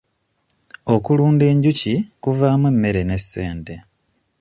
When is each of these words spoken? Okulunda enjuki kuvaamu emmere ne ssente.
Okulunda 0.93 1.43
enjuki 1.51 1.93
kuvaamu 2.23 2.65
emmere 2.71 3.01
ne 3.05 3.17
ssente. 3.21 3.75